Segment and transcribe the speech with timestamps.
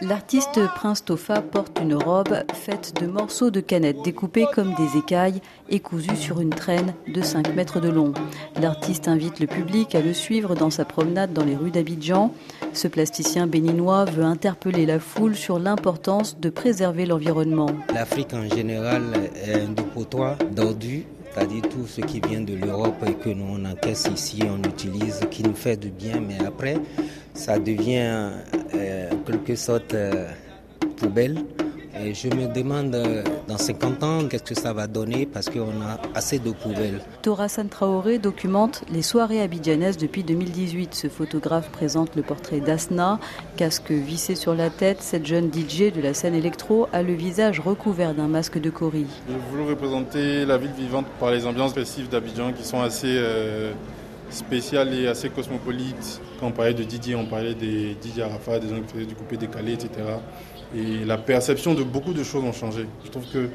[0.00, 5.40] L'artiste Prince Tofa porte une robe faite de morceaux de canettes découpés comme des écailles
[5.68, 8.12] et cousus sur une traîne de 5 mètres de long.
[8.60, 12.32] L'artiste invite le public à le suivre dans sa promenade dans les rues d'Abidjan.
[12.72, 17.70] Ce plasticien béninois veut interpeller la foule sur l'importance de préserver l'environnement.
[17.92, 19.02] L'Afrique en général
[19.34, 21.04] est un dépotoir d'ordures
[21.38, 25.20] c'est-à-dire tout ce qui vient de l'Europe et que nous on encaisse ici, on utilise,
[25.30, 26.78] qui nous fait du bien, mais après,
[27.34, 28.30] ça devient
[28.74, 30.28] euh, en quelque sorte euh,
[30.96, 31.44] poubelle.
[32.00, 35.82] Et je me demande euh, dans 50 ans qu'est-ce que ça va donner parce qu'on
[35.82, 37.00] a assez de poubelles.
[37.22, 40.94] Torassan Traoré documente les soirées abidjanaises depuis 2018.
[40.94, 43.18] Ce photographe présente le portrait d'Asna,
[43.56, 45.02] casque vissé sur la tête.
[45.02, 49.06] Cette jeune DJ de la scène électro a le visage recouvert d'un masque de cori.
[49.28, 53.18] Je voulais représenter la ville vivante par les ambiances festives d'Abidjan qui sont assez
[54.30, 56.20] spéciales et assez cosmopolites.
[56.40, 59.14] Quand on parlait de Didier, on parlait des Didier Arafat, des gens qui faisaient du
[59.14, 59.90] coupé décalé, etc.
[60.74, 62.86] Et la perception de beaucoup de choses ont changé.
[63.04, 63.48] Je trouve que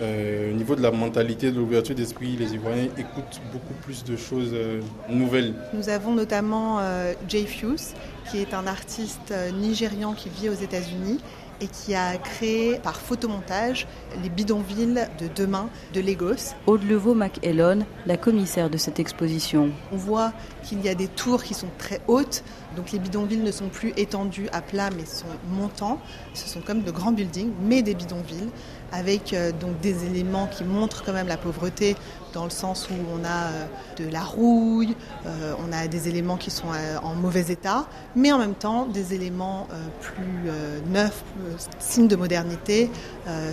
[0.00, 4.16] euh, au niveau de la mentalité, de l'ouverture d'esprit, les Ivoiriens écoutent beaucoup plus de
[4.16, 5.54] choses euh, nouvelles.
[5.72, 7.94] Nous avons notamment euh, Jay Fuse,
[8.30, 11.18] qui est un artiste nigérian qui vit aux États-Unis
[11.60, 13.86] et qui a créé par photomontage
[14.22, 16.54] les bidonvilles de demain de Lagos.
[16.66, 19.70] Aude Levaux McElon, la commissaire de cette exposition.
[19.92, 22.44] On voit qu'il y a des tours qui sont très hautes,
[22.76, 26.00] donc les bidonvilles ne sont plus étendus à plat mais sont montants.
[26.34, 28.50] Ce sont comme de grands buildings, mais des bidonvilles
[28.92, 31.96] avec euh, donc des éléments qui montrent quand même la pauvreté
[32.32, 33.66] dans le sens où on a euh,
[33.98, 34.94] de la rouille,
[35.26, 36.68] euh, on a des éléments qui sont
[37.02, 37.86] en mauvais état,
[38.18, 39.68] mais en même temps des éléments
[40.00, 40.50] plus
[40.90, 41.22] neufs,
[41.78, 42.90] signes de modernité.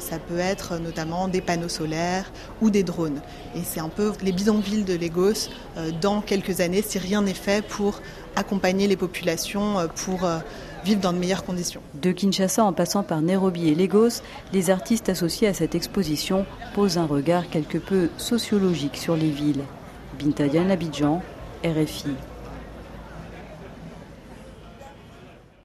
[0.00, 3.20] ça peut être notamment des panneaux solaires ou des drones.
[3.54, 5.50] Et c'est un peu les bidonvilles de Lagos
[6.00, 8.00] dans quelques années si rien n'est fait pour
[8.36, 10.26] accompagner les populations, pour
[10.84, 11.82] vivre dans de meilleures conditions.
[11.94, 16.98] De Kinshasa en passant par Nairobi et Lagos, les artistes associés à cette exposition posent
[16.98, 19.64] un regard quelque peu sociologique sur les villes.
[20.18, 21.22] Bintadian Abidjan,
[21.64, 22.08] RFI.